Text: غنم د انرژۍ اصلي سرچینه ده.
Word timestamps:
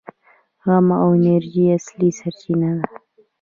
غنم 0.63 0.87
د 1.01 1.01
انرژۍ 1.11 1.65
اصلي 1.77 2.09
سرچینه 2.19 2.69
ده. 2.77 2.85